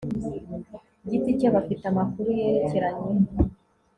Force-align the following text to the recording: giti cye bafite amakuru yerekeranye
giti 1.09 1.29
cye 1.39 1.49
bafite 1.55 1.83
amakuru 1.91 2.29
yerekeranye 2.39 3.09